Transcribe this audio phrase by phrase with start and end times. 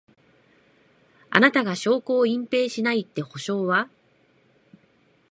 [1.29, 3.87] あなたが証拠を隠滅しないって保証は？